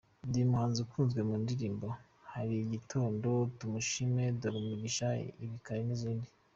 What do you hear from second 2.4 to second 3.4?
igitondo,